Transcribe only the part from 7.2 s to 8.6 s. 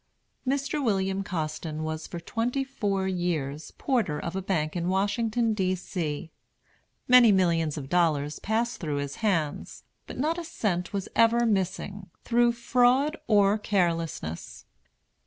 millions of dollars